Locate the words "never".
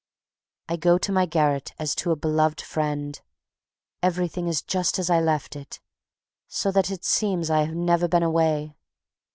7.75-8.07